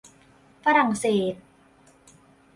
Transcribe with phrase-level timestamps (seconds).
[0.63, 1.35] ฝรั่งเศส